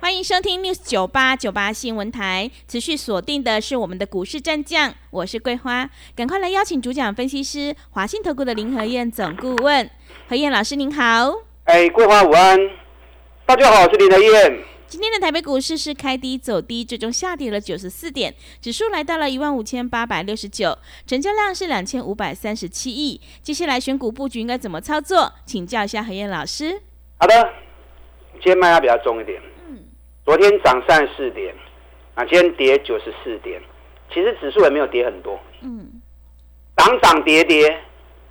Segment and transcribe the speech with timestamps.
[0.00, 9.90] 欢迎收听 News 九八九八新闻台，持续锁定的是我们的股市战将，我是桂花，赶快来邀请主讲分析师华信投顾的林和燕总顾问，
[10.28, 11.32] 何燕老师您好。
[11.64, 12.58] 哎，桂花午安，
[13.44, 14.60] 大家好，我是林和燕。
[14.86, 23.20] 今天的台北股市是开低走低，最终下跌了九十四点，指数来到了一万五千八百六十九，成交量是两千五百三十七亿。
[23.42, 25.32] 接下来选股布局应该怎么操作？
[25.44, 26.80] 请教一下何燕老师。
[27.18, 27.34] 好的，
[28.34, 29.42] 今天卖压比较重一点。
[30.28, 31.54] 昨天涨三十四点，
[32.14, 33.58] 啊，今天跌九十四点，
[34.12, 35.88] 其实指数也没有跌很多，嗯，
[36.76, 37.74] 涨涨跌跌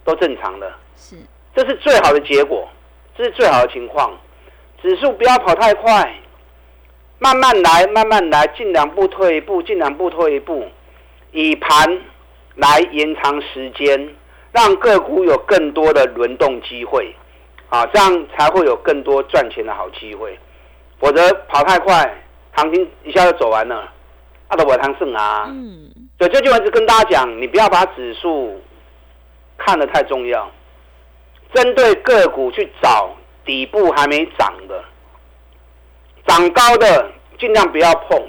[0.04, 1.16] 都正常的，是，
[1.56, 2.70] 这是最好的结果，
[3.18, 4.16] 这是最好的情况，
[4.80, 6.16] 指数不要跑太快，
[7.18, 10.68] 慢慢来，慢慢来，进两步退一步，进两步退一步，
[11.32, 12.00] 以盘
[12.58, 14.16] 来延长时间，
[14.52, 17.12] 让个股有更多的轮动机会，
[17.70, 20.38] 啊，这样才会有更多赚钱的好机会。
[21.00, 23.92] 否则跑太快，行情一下就走完了，
[24.48, 25.46] 阿都不会胜啊。
[25.50, 28.62] 嗯，所以这句话是跟大家讲，你不要把指数
[29.58, 30.50] 看得太重要，
[31.54, 34.84] 针对个股去找底部还没涨的，
[36.26, 38.28] 涨高的尽量不要碰。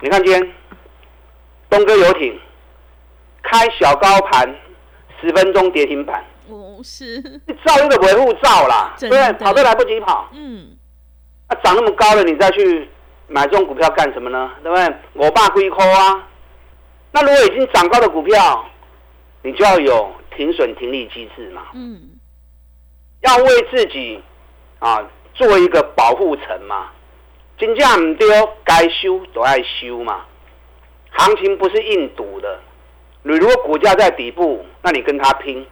[0.00, 0.54] 你看今天
[1.70, 2.38] 东哥游艇
[3.42, 4.54] 开小高盘，
[5.20, 6.24] 十分钟跌停板。
[6.48, 7.18] 哦，是。
[7.46, 10.28] 你照一个维护照啦， 对，跑都来不及跑。
[10.32, 10.76] 嗯。
[11.48, 12.88] 啊，涨那么高了，你再去
[13.26, 14.50] 买这种股票干什么呢？
[14.62, 14.94] 对不对？
[15.12, 16.28] 我爸归扣啊。
[17.12, 18.64] 那如果已经涨高的股票，
[19.42, 21.62] 你就要有停损停利机制嘛。
[21.74, 22.00] 嗯。
[23.20, 24.22] 要为自己
[24.78, 26.90] 啊做一个保护层嘛。
[27.58, 28.26] 金价唔丢，
[28.64, 30.24] 该修都爱修嘛。
[31.10, 32.58] 行情不是硬赌的。
[33.22, 35.64] 你如果股价在底部，那你跟他拼，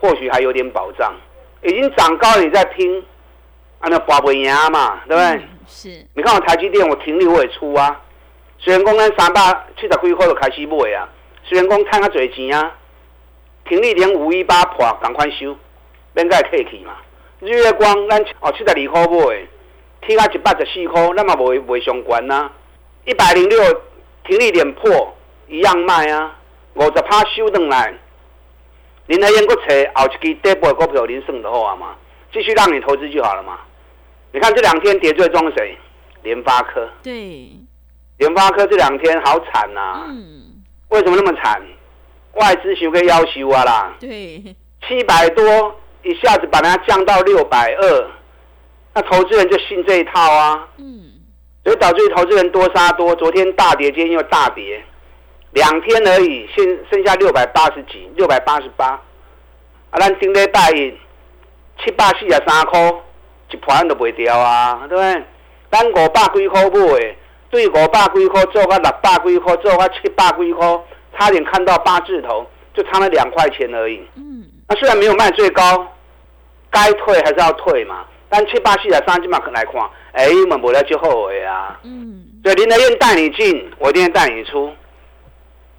[0.00, 1.14] 或许还有点保障。
[1.62, 3.04] 已经涨高了，你再拼。
[3.80, 5.48] 按照保不赢嘛，对不对？
[5.66, 6.06] 是。
[6.14, 8.00] 你看我台积电，我停利我也出啊。
[8.58, 9.40] 虽然讲咱三百
[9.76, 11.08] 七十几块就开始买啊，
[11.44, 12.74] 虽然讲赚较侪钱啊，
[13.66, 15.56] 停利连五一八破，赶快收，
[16.12, 16.94] 免再客气嘛。
[17.40, 19.46] 日月光咱哦七十二块买，
[20.00, 22.50] 天啊一百十四块，那么袂袂相关呐。
[23.04, 23.58] 一百零六
[24.24, 26.34] 停利点破，一样卖啊。
[26.74, 27.94] 五十趴收转来，
[29.06, 29.62] 林海燕搁找
[29.94, 31.94] 后一支底部的股票，您算就好啊嘛？
[32.32, 33.58] 继续让你投资就好了嘛。
[34.32, 35.76] 你看这两天跌最重谁？
[36.22, 36.88] 联发科。
[37.02, 37.50] 对，
[38.18, 40.04] 联发科这两天好惨呐。
[40.08, 40.62] 嗯。
[40.88, 41.62] 为什么那么惨？
[42.34, 43.94] 外资想个要求啊啦。
[44.00, 44.42] 对。
[44.86, 48.10] 七百多，一下子把它降到六百二，
[48.94, 50.68] 那投资人就信这一套啊。
[50.76, 51.12] 嗯。
[51.64, 54.82] 所以导致投资人多杀多，昨天大跌，今天又大跌，
[55.52, 58.88] 两天而已，现剩下六百八十几，六百八十八。
[59.90, 60.70] 啊，咱顶礼拜
[61.84, 62.94] 七百四十三块。
[63.50, 65.24] 一盘都卖掉啊，对不对？
[65.70, 67.16] 咱五百几块买，
[67.48, 70.80] 对五百几块做个六百几块，做个七百几块，
[71.16, 74.06] 差点看到八字头，就差了两块钱而已。
[74.16, 75.86] 嗯，那虽然没有卖最高，
[76.68, 78.04] 该退还是要退嘛。
[78.28, 79.80] 但七八四十三金嘛来看，
[80.12, 81.80] 哎，我们不要就后悔啊。
[81.84, 84.70] 嗯，所以林德燕带你进，我一定带你出。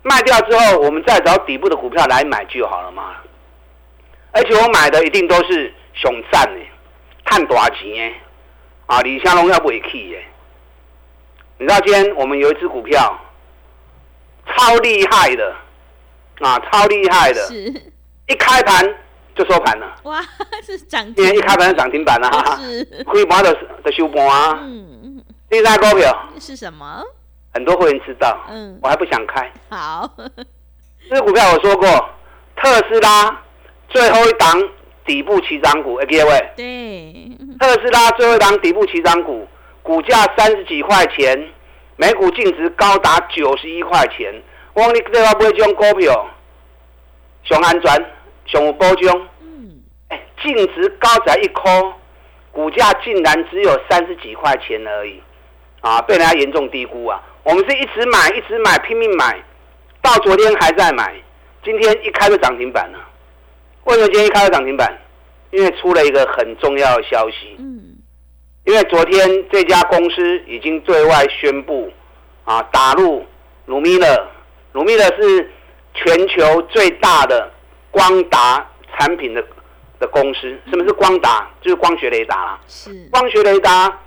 [0.02, 3.18] 卖掉之后，我们再找底部的股票来买就好了嘛。
[4.32, 6.60] 而且我买的一定都是熊赞的。
[7.26, 8.16] 赚大钱的，
[8.88, 10.28] 啊，李香龙要不会去诶？
[11.60, 13.20] 你知道今天我们有一只股票
[14.48, 15.56] 超厉害的，
[16.40, 17.48] 啊，超厉害的，
[18.28, 18.84] 一开盘
[19.36, 19.96] 就收盘了。
[20.06, 20.20] 哇，
[20.66, 21.14] 是涨停！
[21.18, 24.58] 今天一开盘就涨停板啊，是，可以把的的收盘啊。
[24.64, 25.24] 嗯嗯。
[25.52, 27.04] 第三股票是什么？
[27.54, 29.54] 很多会员知道，嗯，我还不想开。
[29.70, 30.12] 好，
[31.08, 32.10] 这个股票我说过，
[32.56, 33.40] 特斯拉
[33.88, 34.60] 最后一档。
[35.10, 39.48] 底部起涨股，哎各位，对，特斯拉最后一档底部起涨股，
[39.82, 41.50] 股价三十几块钱，
[41.96, 44.32] 每股净值高达九十一块钱。
[44.76, 46.30] 我讲你这话买这种股票，
[47.44, 47.92] 上安全，
[48.46, 49.28] 上有保障。
[49.42, 51.92] 嗯，哎，净值高在一颗，
[52.52, 55.20] 股价竟然只有三十几块钱而已，
[55.82, 57.20] 啊，被人家严重低估啊！
[57.42, 59.44] 我们是一直买，一直买，拼命买，
[60.04, 61.16] 到昨天还在买，
[61.64, 63.09] 今天一开就涨停板了。
[63.86, 64.98] 为什么今天一开到涨停板？
[65.52, 67.56] 因为出了一个很重要的消息。
[67.58, 67.96] 嗯。
[68.66, 71.92] 因为昨天这家公司已经对外宣布，
[72.44, 73.26] 啊，打入
[73.66, 74.28] 努米勒。
[74.74, 75.52] 努米勒是
[75.96, 77.52] 全球最大的
[77.90, 79.44] 光达产品的
[80.00, 80.56] 的公司。
[80.70, 81.50] 什么是光达？
[81.62, 82.60] 就是光学雷达啦。
[82.68, 84.00] 是光学雷达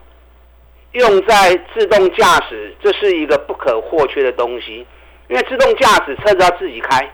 [0.93, 4.87] 用在自动驾驶，这是一个不可或缺的东西。
[5.29, 7.13] 因为自动驾驶车子要自己开，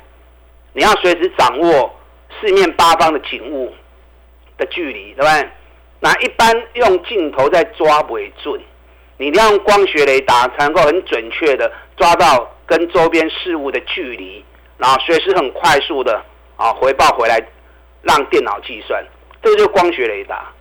[0.75, 1.98] 你要随时掌握
[2.40, 3.72] 四面八方的景物
[4.56, 5.48] 的距离，对不对？
[6.00, 8.60] 那一般用镜头在抓为准，
[9.16, 14.44] 你一定要用光学雷达才能够很准确的抓到跟周边事物的距离，
[14.76, 16.22] 然后随时很快速的
[16.56, 17.44] 啊回报回来，
[18.02, 19.04] 让电脑计算。
[19.42, 20.52] 这就是光学雷达。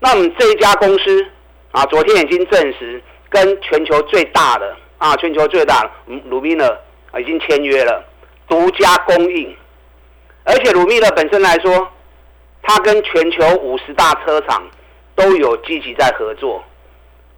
[0.00, 1.26] 那我们这一家公司
[1.70, 4.76] 啊，昨天已经证实跟全球最大的。
[4.98, 5.90] 啊，全球最大的
[6.26, 6.80] 鲁米勒
[7.10, 8.04] 啊，已经签约了，
[8.46, 9.52] 独家供应。
[10.44, 11.88] 而且鲁米勒本身来说，
[12.62, 14.62] 它跟全球五十大车厂
[15.14, 16.62] 都有积极在合作，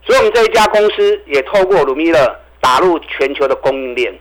[0.04, 4.12] 所以我们这一家公司也透过鲁米勒打入全球的供应链。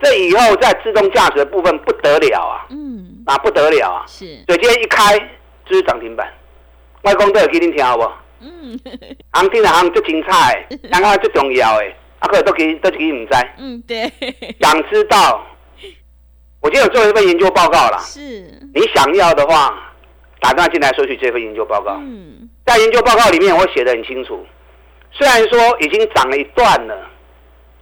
[0.00, 2.66] 这以后在自动驾驶的部分不得了啊！
[2.70, 4.02] 嗯，啊不得了啊！
[4.08, 5.16] 是，所以今天一开
[5.64, 6.28] 就是涨停板，
[7.02, 8.10] 外公都有给你听好不？
[8.40, 8.76] 嗯，
[9.32, 11.94] 行听的行最精彩，然后最重要诶。
[12.18, 14.10] 阿克都给都给你们在，嗯，对，
[14.60, 15.44] 想知道，
[16.62, 17.98] 我今天有做一份研究报告了。
[17.98, 18.20] 是，
[18.72, 19.92] 你想要的话，
[20.40, 21.96] 打电话进来索取这份研究报告。
[22.00, 24.46] 嗯，在研究报告里面，我写的很清楚。
[25.10, 27.10] 虽然说已经涨了一段了，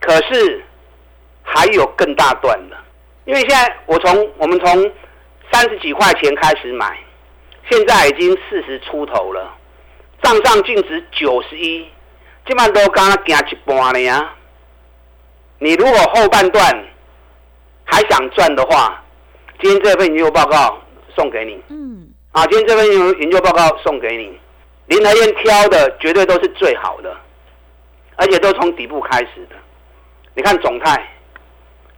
[0.01, 0.65] 可是
[1.43, 2.77] 还有更大段的。
[3.27, 4.91] 因为现在我从我们从
[5.53, 6.99] 三十几块钱开始买，
[7.71, 9.55] 现在已经四十出头了，
[10.23, 11.87] 账上净值九十一。
[12.47, 14.35] 基本上都刚刚行一半了呀！
[15.59, 16.85] 你如果后半段
[17.91, 19.03] 还想赚的话，
[19.61, 20.79] 今天这份研究报告
[21.15, 21.63] 送给你。
[21.69, 22.09] 嗯。
[22.33, 24.39] 啊，今天这份研研究报告送给你。
[24.87, 27.17] 林和燕挑的绝对都是最好的，
[28.17, 29.57] 而且都从底部开始的。
[30.35, 31.09] 你看总泰，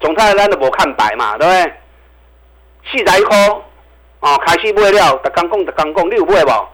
[0.00, 1.72] 总泰咱都无看白嘛，对不对？
[2.90, 3.36] 四十一块，
[4.20, 6.68] 哦，开始买了，特刚讲特刚讲，你有买无？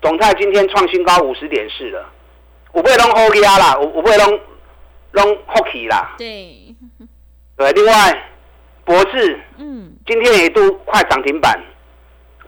[0.00, 2.04] 总泰今天创新高五十点四了。
[2.72, 4.40] 五倍拢好压啦，五五倍拢
[5.12, 6.14] 拢好起啦。
[6.18, 6.67] 对，
[7.58, 7.70] 对。
[7.72, 7.92] 另外，
[8.86, 11.60] 博士，嗯，今天也都快涨停板。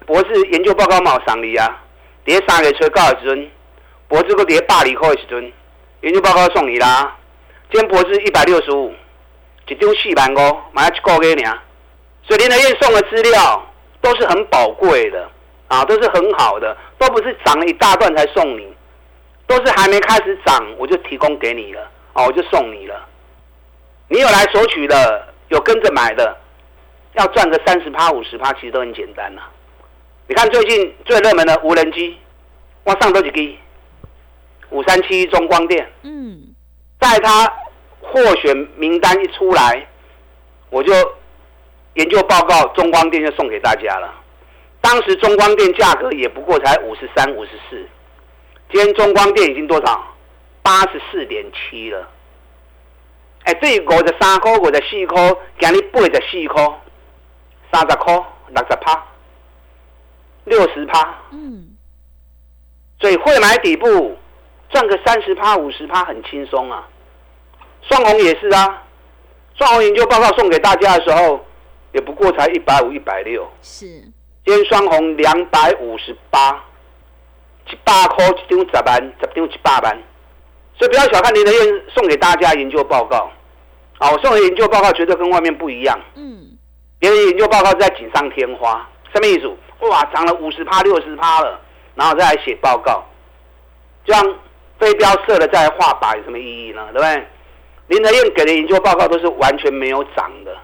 [0.06, 1.82] 博士研究报告冇上你啊，
[2.24, 3.50] 跌三个吹高的时阵，
[4.08, 5.52] 博士个跌百里块的时阵，
[6.00, 7.16] 研究报告送你啦。
[7.70, 8.92] 今天博士一百六十五，
[9.68, 11.58] 一张四万五，买一个月呢。
[12.22, 13.64] 所以林德燕送的资料
[14.00, 15.28] 都是很宝贵的
[15.68, 18.72] 啊，都是很好的，都不是涨了一大段才送你。
[19.46, 21.82] 都是还没开始涨，我就提供给你了，
[22.14, 23.06] 哦，我就送你了。
[24.12, 26.36] 你有来索取的，有跟着买的，
[27.14, 29.42] 要赚个三十趴、五十趴，其实都很简单呐。
[30.26, 32.18] 你看最近最热门的无人机，
[32.82, 33.56] 往上多几低，
[34.70, 36.42] 五三七中光电，嗯，
[37.00, 37.46] 在它
[38.00, 39.86] 获选名单一出来，
[40.70, 40.92] 我就
[41.94, 44.12] 研究报告中光电就送给大家了。
[44.80, 47.86] 当时中光电价格也不过才五十三、五十四。
[48.72, 50.04] 今天中光电已经多少？
[50.62, 52.08] 八十四点七了。
[53.50, 56.62] 哎，这五十三块、五十四块，今日八十四块，
[57.72, 58.14] 三十块，
[58.48, 59.06] 六十趴，
[60.44, 61.14] 六十趴。
[61.32, 61.76] 嗯。
[63.00, 64.16] 所以会买底部
[64.68, 66.86] 赚个三十趴、五十趴很轻松啊。
[67.82, 68.84] 双红也是啊，
[69.56, 71.44] 双红研究报告送给大家的时候，
[71.90, 73.50] 也不过才一百五、一百六。
[73.62, 73.86] 是。
[74.44, 76.64] 今天双红两百五十八。
[77.66, 80.02] 一百块一张十万，十张一百万，
[80.76, 83.30] 所以不要小看林德燕送给大家研究报告。
[84.00, 85.96] 啊，我送的研究报告绝对跟外面不一样。
[86.16, 86.58] 嗯，
[86.98, 89.48] 别人研究报告在锦上添花，什么意思？
[89.86, 91.60] 哇，涨了五十趴、六十趴了，
[91.94, 93.04] 然后再来写报告，
[94.04, 94.34] 这样
[94.78, 96.88] 飞镖射了再画靶有什么意义呢？
[96.92, 97.26] 对不对？
[97.88, 100.56] 林德燕给的研究报告都是完全没有涨的，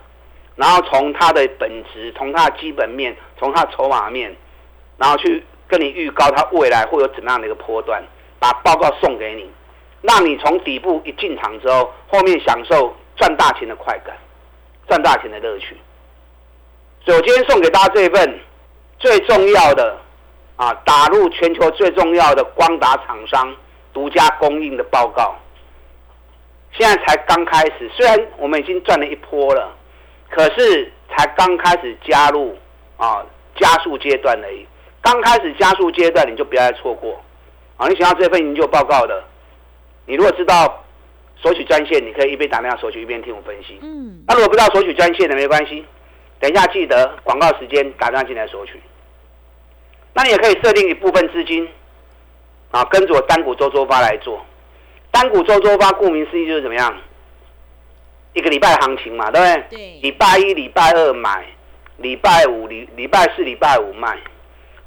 [0.56, 4.34] 然后从它的本质、从它的基本面、从它的筹码面，
[4.98, 5.44] 然后去。
[5.68, 8.00] 跟你预告它未来会有怎么样的一个波段，
[8.38, 9.50] 把报告送给你，
[10.02, 14.16] 让你从底部一进场之后，后面享受赚大钱的快感，
[14.88, 15.76] 赚大钱的乐趣。
[17.04, 18.40] 所以我今天送给大家这一份
[18.98, 19.96] 最重要的
[20.56, 23.54] 啊，打入全球最重要的光达厂商
[23.92, 25.34] 独家供应的报告。
[26.72, 29.72] 现在才刚开始，虽然我们已经赚了一波了，
[30.30, 32.56] 可是才刚开始加入
[32.96, 33.24] 啊
[33.56, 34.66] 加速阶段而已。
[35.00, 37.22] 刚开始加速阶段，你就不要再错过
[37.76, 37.86] 啊！
[37.86, 39.22] 你想要这份研究报告的，
[40.04, 40.82] 你如果知道
[41.36, 43.78] 索取专线，你可以一边打电话索取，一边听我分析。
[43.82, 44.22] 嗯。
[44.26, 45.84] 那如果不知道索取专线的，没关系，
[46.40, 48.80] 等一下记得广告时间打电话进来索取。
[50.14, 51.68] 那你也可以设定一部分资金
[52.70, 54.44] 啊，跟着我单股周周发来做。
[55.10, 56.94] 单股周周发，顾名思义就是怎么样？
[58.32, 59.78] 一个礼拜的行情嘛，对不对？
[59.78, 60.00] 对。
[60.02, 61.46] 礼拜一、礼拜二买，
[61.98, 64.18] 礼拜五、礼礼拜四、礼拜五卖。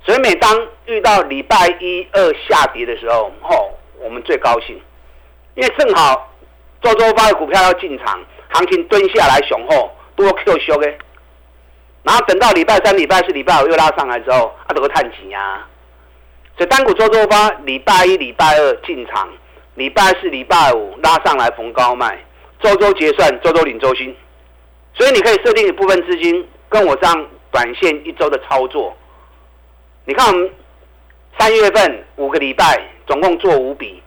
[0.05, 4.79] 所以每当遇到礼拜一二下跌的时候，吼，我们最高兴，
[5.55, 6.28] 因为正好
[6.81, 8.19] 周周发的股票要进场，
[8.49, 10.87] 行情蹲下来雄厚，多 Q 修的。
[12.03, 15.65] 然后等到礼拜三、礼拜四、礼拜五又拉上来之后，啊，都会探底呀。
[16.57, 19.29] 所以单股周周发，礼拜一、礼拜二进场。
[19.75, 22.21] 礼拜四、礼拜五拉上来逢高卖，
[22.61, 24.13] 周周结算，周周领周薪，
[24.93, 28.93] 所以你可以设定一部分资金跟我这样短线一周的操作。
[30.03, 30.51] 你看我们
[31.37, 34.03] 三月份五个礼拜总共做五笔，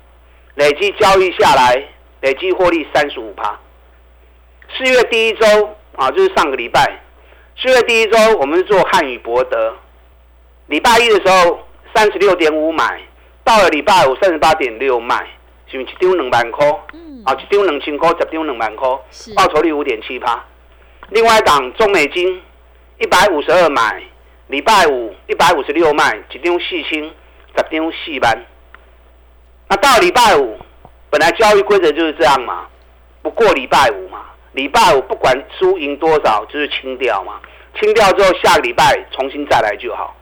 [0.56, 1.82] 累计交易下来，
[2.22, 3.60] 累计获利三十五趴。
[4.76, 5.46] 四月第一周
[5.96, 7.00] 啊，就是上个礼拜，
[7.56, 9.76] 四月第一周我们是做汉语博德，
[10.68, 11.60] 礼拜一的时候
[11.94, 13.00] 三十六点五买，
[13.44, 15.26] 到了礼拜五三十八点六卖。
[15.72, 16.66] 就一张两万块，
[17.24, 18.86] 啊，一张两千块，十张两万块，
[19.34, 20.44] 报酬率五点七趴。
[21.08, 22.42] 另外一档中美金
[22.98, 24.02] 一百五十二买，
[24.48, 28.44] 礼拜五一百五十六卖，一张四千，十张四万。
[29.68, 30.58] 那到礼拜五，
[31.12, 32.66] 本来交易规则就是这样嘛，
[33.20, 37.38] 不过礼拜五嘛，礼拜五不管输赢多少，就是清掉嘛。
[37.78, 40.16] 清掉之后，下个礼拜重新再来就好，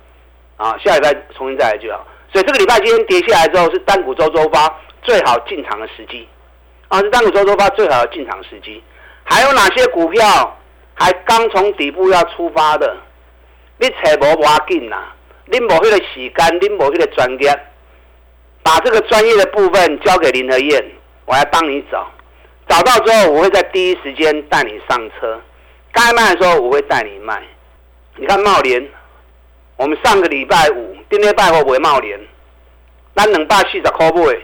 [0.56, 2.04] 啊，下礼拜重新再来就好。
[2.32, 4.68] 所以这个礼拜今天跌下来之后，是单股周周发。
[5.02, 6.28] 最好进场的时机，
[6.88, 8.84] 啊，是单股周周发最好的进场时机。
[9.24, 10.58] 还有哪些股票
[10.92, 12.94] 还刚从底部要出发的？
[13.78, 14.98] 你找无要紧呐，
[15.46, 17.50] 你无迄个时间，你无迄个专业，
[18.62, 20.84] 把这个专业的部分交给林和燕，
[21.26, 22.10] 我来帮你找。
[22.68, 25.40] 找到之后，我会在第一时间带你上车。
[25.92, 27.42] 该卖的时候，我会带你卖。
[28.16, 28.88] 你看茂联，
[29.76, 32.20] 我们上个礼拜五，今天拜货不会茂联，
[33.16, 34.38] 咱两百四十块买。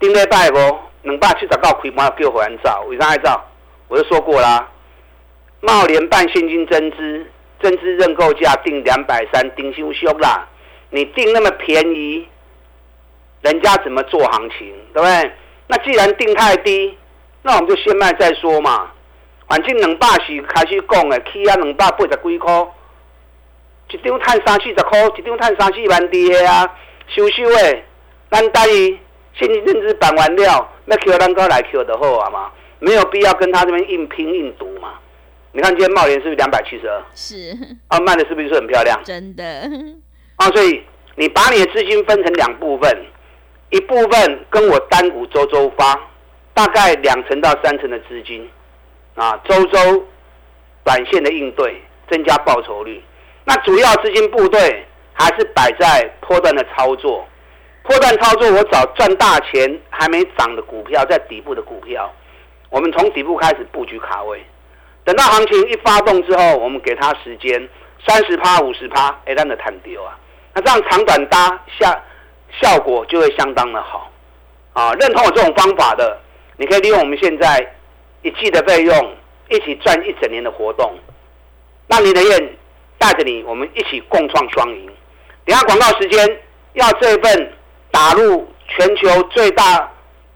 [0.00, 3.40] 顶礼拜无两百七十九开盘叫回来走，为啥爱走？
[3.88, 4.68] 我就说过啦，
[5.60, 7.26] 茂联办现金增资，
[7.62, 10.48] 增资认购价定两百三，定修修啦。
[10.90, 12.26] 你定那么便宜，
[13.44, 14.74] 人家怎么做行情？
[14.92, 15.32] 对不对？
[15.68, 16.98] 那既然定太低，
[17.42, 18.90] 那我们就先卖再说嘛。
[19.48, 22.66] 反正两百是开始讲的，起啊两百八十几块，
[23.90, 26.68] 一张赚三四十块，一张赚三四万滴的啊，
[27.06, 27.82] 收收的，
[28.30, 28.98] 咱等于。
[29.36, 34.94] 现金认知办完了，那 Q 蛋糕来 Q 的好啊嘛，没有必要跟他这边硬拼硬赌嘛。
[35.50, 37.02] 你看今天茂联是不是两百七十二？
[37.16, 37.52] 是
[37.88, 38.96] 啊，卖的是不是很漂亮？
[39.02, 39.44] 真的
[40.36, 40.84] 啊，所以
[41.16, 43.06] 你把你的资金分成两部分，
[43.74, 45.98] 一部分跟我单股周周发，
[46.54, 48.48] 大概两成到三成的资金
[49.16, 50.06] 啊，周周
[50.84, 53.02] 短线的应对，增加报酬率。
[53.44, 57.26] 那主要资金部队还是摆在波段的操作。
[57.82, 62.10] 破断操作，我找赚大钱还没涨的股票，在底部的股票，
[62.70, 64.42] 我们从底部开始布局卡位，
[65.04, 67.68] 等到行情一发动之后，我们给它时间
[68.06, 70.16] 三十趴、五十趴，哎，让的弹丢啊，
[70.54, 72.02] 那这样长短搭下
[72.60, 74.10] 效果就会相当的好
[74.72, 74.92] 啊。
[74.94, 76.18] 认同我这种方法的，
[76.56, 77.74] 你可以利用我们现在
[78.22, 79.16] 一季的费用，
[79.50, 80.98] 一起赚一整年的活动，
[81.88, 82.56] 让林德燕
[82.98, 84.86] 带着你，我们一起共创双赢。
[85.44, 86.40] 等下广告时间
[86.74, 87.52] 要这份。
[87.94, 89.88] 打入全球最大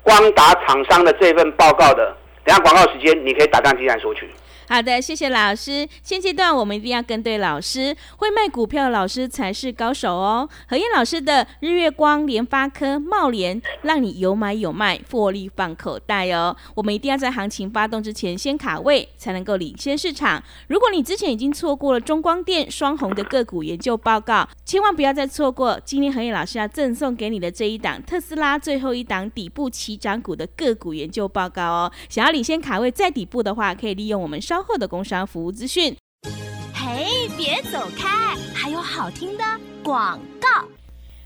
[0.05, 4.31] 光达厂商的这份报告的，等下广告时间，你可以打单进来索取。
[4.69, 5.89] 好的，谢谢老师。
[6.03, 10.47] 现阶段我们一定要跟对老师，会卖股票的老师才是高手哦。
[10.69, 16.55] 何燕老师的日月光、联发科、茂联，让你有买有卖，获利放口袋哦。
[16.77, 20.43] 我们一定要在行情发动之前先卡位，才能够领先市场。
[20.67, 31.91] 如果你之前已经错过了中光电、双红的个股研究报告，千万不要再错过今天何燕老师要赠送给你的这一档特斯拉最后一档底部起涨股的个股研究报告哦。
[32.11, 34.58] 想要领先卡位在底部的话，可以利用我们稍。
[34.59, 35.97] 稍后的工商服务资讯。
[36.75, 39.45] 嘿，别走开，还有好听的
[39.85, 40.49] 广告。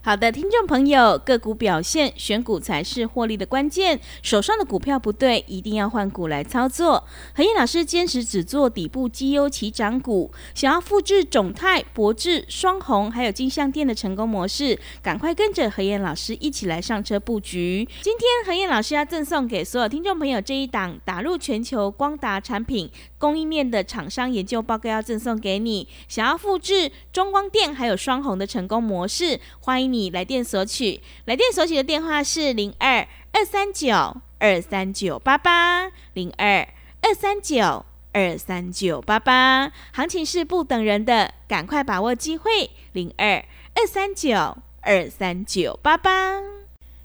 [0.05, 3.97] 好的，听众朋友，个股表现选股才是获利的关键。
[4.21, 7.07] 手上的股票不对，一定要换股来操作。
[7.33, 17.87] 何燕老师坚持只做底部绩优起涨股，想要复制种泰、博智、双红还有金相店的成功模式，赶快跟着何燕老师一起来上车布局。
[18.01, 25.87] 今天何燕老师要赠送给所有听众朋友这一档打入全球光达产品供应链的厂商研究报告，要赠送给你。
[26.09, 29.92] 想要复制中光电还有双红的成功模式，欢迎。
[29.93, 36.67] 你来电索取，来电索取的电话是零二二三九二三九八八零二
[37.01, 43.45] 二三九二三九八八，行情是不等人的，赶快把握机会，零二
[43.75, 46.52] 二三九二三九八八。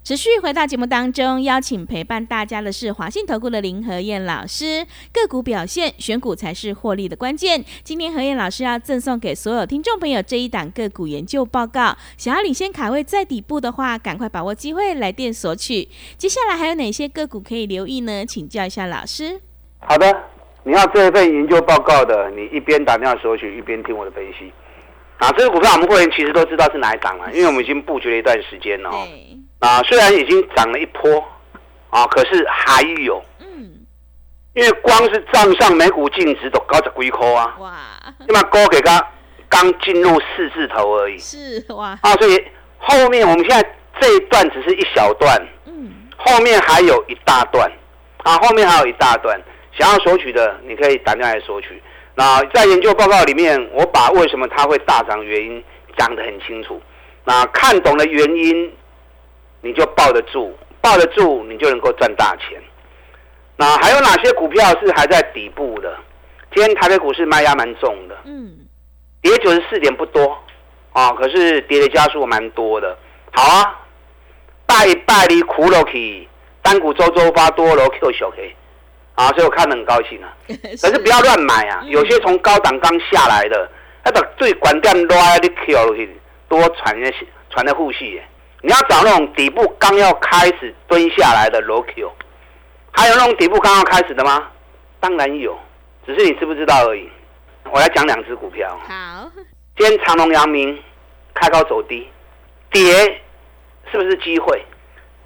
[0.08, 4.86] 持续回到节目当中，邀请陪伴大家的是华信投顾的林和燕老师。
[5.12, 7.62] 个股表现，选股才是获利的关键。
[7.84, 11.94] 今天何燕老师要赠送给所有听众朋友这一档个股研究报告。
[12.16, 15.86] 想要领先卡位在底部的话，赶快把握机会来电索取。
[16.16, 18.24] 接下来还有哪些个股可以留意呢？
[18.24, 19.38] 请教一下老师。
[19.80, 20.10] 好的，
[20.64, 24.50] 你要这一份研究报告的，你一边打电话索取，一边听我的分析。
[25.18, 28.90] 啊，这个股票我们会员其实都知道是哪一档了，因为我们已经布局了一段时间了。
[29.60, 31.24] 啊，虽然已经涨了一波，
[31.90, 33.84] 啊，可是还有，嗯，
[34.54, 37.72] 因为光是账上每股净值都高十几块啊，哇，
[38.24, 39.04] 起码高给他
[39.48, 42.40] 刚进入四字头而已，是哇，啊，所以
[42.78, 45.36] 后面我们现在这一段只是一小段，
[45.66, 47.68] 嗯，后面还有一大段，
[48.18, 49.40] 啊，后面还有一大段，
[49.76, 51.82] 想要索取的你可以打电话来索取。
[52.14, 55.64] 那在研究报告里面，我把为什么它会大涨原因
[55.96, 56.80] 讲得很清楚，
[57.24, 58.72] 那看懂了原因。
[59.60, 62.60] 你就抱得住，抱得住，你就能够赚大钱。
[63.56, 65.96] 那还有哪些股票是还在底部的？
[66.54, 68.56] 今天台北股市卖压蛮重的，嗯，
[69.20, 70.38] 跌九十四点不多
[70.92, 72.96] 啊，可是跌的加速蛮多的。
[73.32, 73.78] 好啊，
[74.64, 76.28] 拜拜你苦了去，
[76.62, 78.56] 单股周周发多了 Q 小 K，
[79.14, 80.32] 啊，所以我看得很高兴啊。
[80.80, 83.70] 可是不要乱买啊，有些从高档刚下来的，
[84.04, 88.22] 那个最关键乱你 Q 去，多传那些传的护系。
[88.60, 92.12] 你要找那种底部刚要开始蹲下来的罗 Q，
[92.90, 94.48] 还有那种底部刚要开始的吗？
[94.98, 95.56] 当然有，
[96.04, 97.08] 只是你知不知道而已。
[97.70, 98.76] 我来讲两只股票。
[98.88, 99.30] 好，
[99.76, 100.76] 今天长隆、阳明
[101.34, 102.08] 开高走低，
[102.72, 102.82] 跌
[103.92, 104.60] 是不是机会？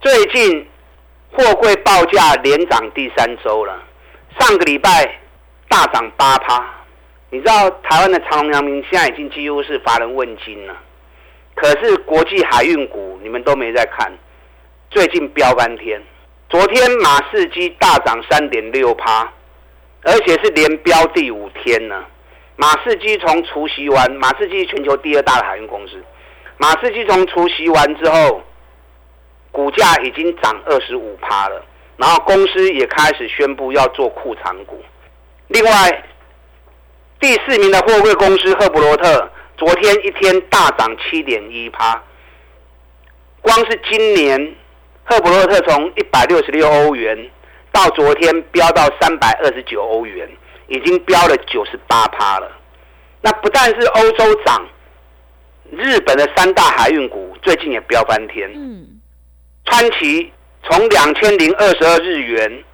[0.00, 0.68] 最近
[1.30, 3.82] 货柜报价连涨第三周了，
[4.38, 5.20] 上个礼拜
[5.68, 6.62] 大涨八趴。
[7.30, 10.76] 你知道台湾的长隆、阳明现在已经几乎是乏人问津了。
[11.54, 14.12] 可是国际海运股你们都没在看，
[14.90, 16.00] 最近飙翻天。
[16.48, 19.30] 昨天马士基大涨三点六趴，
[20.02, 22.04] 而且是连飙第五天呢。
[22.56, 26.02] 马士基从除夕完，马士基全球第二大的海运公司，
[26.58, 28.42] 马士基从除夕完之后，
[29.50, 31.64] 股价已经涨二十五趴了。
[31.96, 34.82] 然后公司也开始宣布要做库藏股。
[35.48, 36.04] 另外，
[37.20, 39.30] 第四名的货柜公司赫伯罗特。
[39.64, 42.02] 昨天一天大涨七点一趴，
[43.40, 44.56] 光是今年
[45.04, 47.30] 赫伯洛特从一百六十六欧元
[47.70, 50.28] 到昨天飙到三百二十九欧元，
[50.66, 52.50] 已经飙了九十八趴了。
[53.20, 54.66] 那不但是欧洲涨，
[55.70, 58.50] 日本的三大海运股最近也飙翻天。
[58.52, 59.00] 嗯，
[59.66, 60.32] 川崎
[60.64, 62.64] 从两千零二十二日元，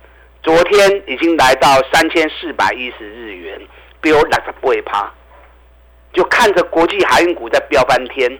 [0.42, 3.60] 昨天已经来到三千四百一十日元，
[4.00, 5.14] 飙六十八趴。
[6.12, 8.38] 就看着国际海运股在飙翻天，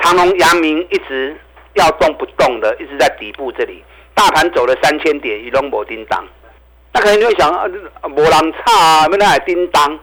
[0.00, 1.36] 长隆、阳明一直
[1.74, 3.84] 要动不动的，一直在底部这里。
[4.14, 6.24] 大盘走了三千点，一龙摩叮当。
[6.92, 7.64] 那可能你会想啊，
[8.08, 9.98] 摩人炒啊，没人来叮当。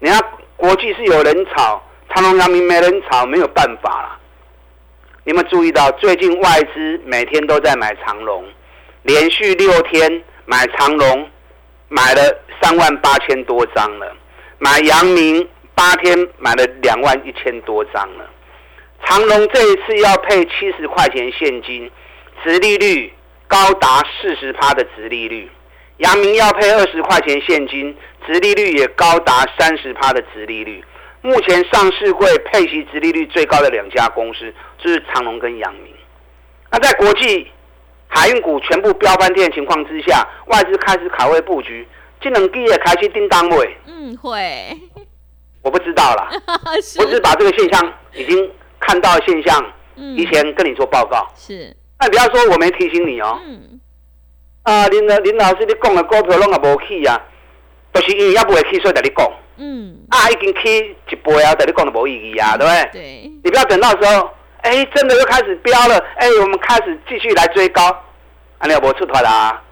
[0.00, 0.20] 你看
[0.56, 4.18] 国际是有人炒，长隆、阳明没人炒，没有办法了。
[5.24, 8.44] 你们注意到最近外资每天都在买长隆，
[9.02, 11.28] 连续六天买长隆，
[11.88, 12.22] 买了
[12.60, 14.16] 三万八千多张了，
[14.58, 15.46] 买阳明。
[15.78, 18.28] 八天买了两万一千多张了，
[19.04, 21.88] 长隆这一次要配七十块钱现金，
[22.42, 23.12] 殖利率
[23.46, 25.48] 高达四十趴的殖利率；
[25.98, 30.84] 阳明要配二十块钱现金，殖利率也高达三十趴的殖利率。
[31.22, 35.94] 目前上市会配息殖利率最高的两家公司就是长隆跟阳明。
[36.72, 37.48] 那在国际
[38.08, 41.86] 海运股全部飙翻天的情况之下，外资开始卡位布局，
[42.20, 43.76] 这两季也开始订单位。
[43.86, 44.76] 嗯，会。
[45.62, 46.30] 我不知道啦，
[46.98, 49.64] 我只是把这个现象已经看到的现象，
[50.16, 51.26] 提前跟你做报告。
[51.36, 53.38] 是，那不要说我没提醒你哦。
[53.44, 53.80] 嗯。
[54.62, 57.20] 啊，林老林老师，你讲的股票拢也无起啊，
[57.92, 59.32] 都是因为也不会起，所以跟你讲。
[59.56, 59.98] 嗯。
[60.10, 62.90] 啊，已经起一倍啊，跟你讲的无意义啊，对不对？
[62.92, 63.32] 对。
[63.44, 64.30] 你不要等到时候，
[64.62, 67.84] 哎，真的又开始飙了，哎，我们开始继续来追高，
[68.58, 69.62] 啊，你要不出团啦。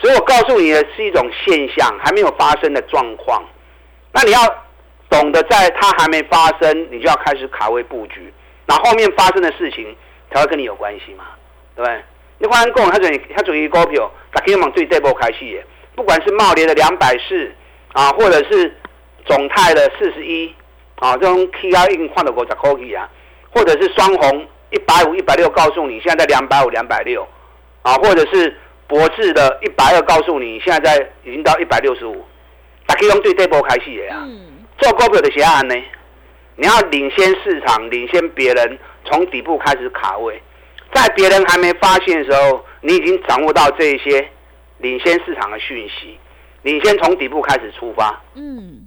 [0.00, 3.42] 所以我告诉你的是一种现象，还没有发生的状况。
[4.12, 4.40] 那你要。
[5.08, 8.32] 懂得在它还没发生，你就要开始卡位布局，
[8.66, 9.96] 那后面发生的事情
[10.32, 11.24] 才会跟你有关系嘛，
[11.74, 12.02] 对不对？
[12.38, 15.58] 你看讲，它属它属于股票，大家往对这波开戏，
[15.94, 17.50] 不管是茂联的两百四
[17.92, 18.74] 啊，或者是
[19.24, 20.54] 总泰的四十一
[20.96, 23.08] 啊，这种 K R 已经换到五十块去啊，
[23.50, 27.26] 或者是双红一百五、一百六，告诉你现在在两百五、两百六
[27.82, 28.54] 啊，或者是
[28.86, 32.22] 博智的一百二，告诉你现在在已经到一百六十五，
[32.86, 34.16] 大家用对这波开戏的呀。
[34.78, 35.74] 做股票的鞋案呢？
[36.56, 40.42] 你要领先市场，领先别人，从底部开始卡位，
[40.94, 44.26] 在别人还没发现的时候，你已经掌握到这一些
[44.78, 46.18] 领先市场的讯息，
[46.62, 48.22] 领先从底部开始出发。
[48.34, 48.86] 嗯，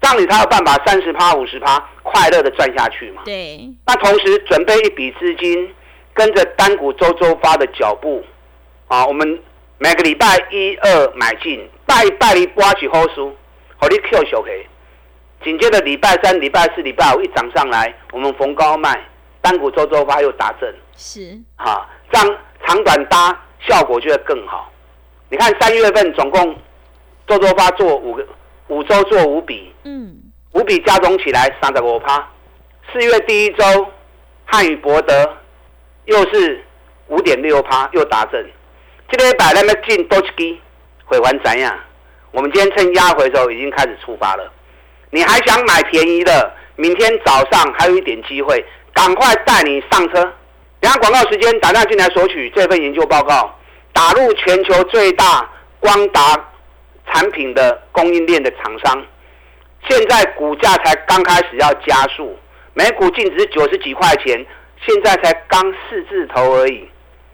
[0.00, 3.22] 这样你才有办法三十趴、五十趴快乐的赚下去嘛。
[3.26, 3.68] 对。
[3.86, 5.70] 那同时准备一笔资金，
[6.14, 8.24] 跟着单股周周发的脚步，
[8.88, 9.42] 啊，我们
[9.76, 13.36] 每个礼拜一二买进，拜拜你刮起好书，
[13.76, 14.66] 好你 Q 小 K。
[15.42, 19.00] 紧接着礼拜三、礼拜四、礼拜五一涨上来，我们逢高卖，
[19.40, 24.70] 单股周周发又打正，是啊，这样长短搭效果就会更好。
[25.30, 26.54] 你看三月份总共
[27.26, 28.26] 周周发做五个
[28.68, 30.14] 五周做五笔，嗯，
[30.52, 32.28] 五笔加总起来三十五趴。
[32.92, 33.64] 四月第一周
[34.44, 35.36] 汉语博德
[36.04, 36.62] 又是
[37.06, 38.44] 五点六趴又打正，
[39.10, 40.60] 今天摆那么进多几基
[41.06, 41.74] 回还怎样？
[42.30, 44.52] 我们今天趁压回的时候已经开始出发了。
[45.10, 46.54] 你还想买便宜的？
[46.76, 50.22] 明天早上还有一点机会，赶快带你上车。
[50.80, 53.54] 等下广告时间，打电进来索取这份研究报告。
[53.92, 55.46] 打入全球最大
[55.78, 56.22] 光达
[57.12, 59.04] 产品的供应链的厂商，
[59.88, 62.38] 现在股价才刚开始要加速，
[62.72, 64.46] 每股净值九十几块钱，
[64.86, 66.88] 现在才刚四字头而已。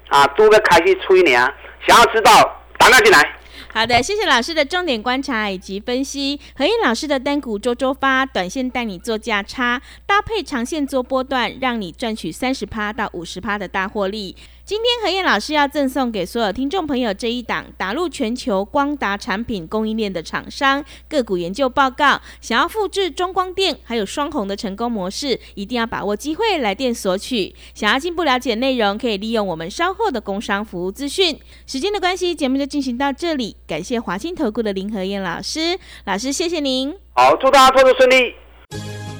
[0.09, 1.53] 啊，多个开心吹你啊！
[1.87, 3.36] 想要知道，打电进来。
[3.77, 6.41] 好的，谢谢老师的重点观察以及分析。
[6.57, 14.35] 何燕老师的单股周周发，短线带你做价差，搭配长线做波段，让你赚取三十趴到五十趴的大获利。
[14.67, 22.21] 今天何燕老师要赠送给所有听众朋友这一档打入全球光达产品供应链的厂商个股研究报告。
[22.41, 27.55] 想要复制中光电还有双红的成功模式，一定要把握机会来电索取。
[27.75, 31.39] 想要进一步了解内容，可以利用我们稍后的工商服务资讯。
[31.65, 33.57] 时间的关系，节目就进行到这里。
[33.69, 36.93] 感谢华兴投顾的林何燕老师，老师谢谢您。
[37.13, 38.35] 好，祝大家投资顺利。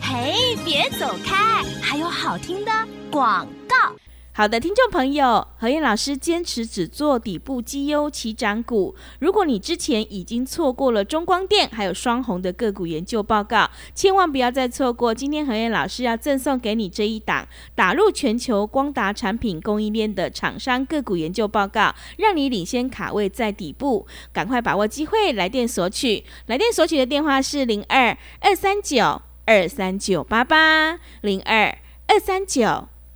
[0.03, 2.73] 嘿，别走开，还有好听的
[3.13, 3.95] 广告。
[4.37, 8.95] 好的，听众朋友，何燕老师坚持只做底部绩优起涨股。
[9.19, 15.15] 如果你之前已经错过了中光电还有双红的个股研究报告，千万不要再错过。
[15.15, 26.23] 今天何燕老师要赠送给你这一档打入全球光达产品供应链的厂商个股研究报告，让你领先卡位在底部，赶快把握机会来电索取。
[26.45, 32.89] 来电索取的电话是零二二三九二三九八八零二二三九。